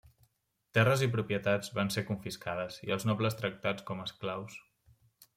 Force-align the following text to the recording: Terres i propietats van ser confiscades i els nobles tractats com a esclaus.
Terres 0.75 1.01
i 1.07 1.09
propietats 1.15 1.67
van 1.79 1.91
ser 1.95 2.03
confiscades 2.07 2.77
i 2.87 2.95
els 2.95 3.05
nobles 3.09 3.37
tractats 3.43 3.85
com 3.91 4.01
a 4.01 4.07
esclaus. 4.11 4.57